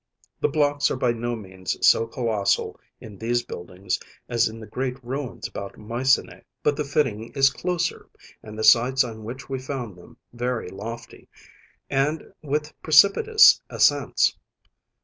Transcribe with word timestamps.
The 0.39 0.49
blocks 0.49 0.89
are 0.89 0.95
by 0.95 1.11
no 1.11 1.35
means 1.35 1.77
so 1.87 2.07
colossal 2.07 2.79
in 2.99 3.19
these 3.19 3.43
buildings 3.45 3.99
as 4.27 4.47
in 4.49 4.59
the 4.59 4.65
great 4.65 4.97
ruins 5.03 5.47
about 5.47 5.73
Mycenæ; 5.77 6.41
but 6.63 6.75
the 6.75 6.83
fitting 6.83 7.31
is 7.35 7.51
closer, 7.51 8.09
and 8.41 8.57
the 8.57 8.63
sites 8.63 9.03
on 9.03 9.23
which 9.23 9.47
we 9.47 9.59
find 9.59 9.95
them 9.95 10.17
very 10.33 10.69
lofty, 10.69 11.29
and 11.87 12.33
with 12.41 12.73
precipitous 12.81 13.61
ascents. 13.69 14.35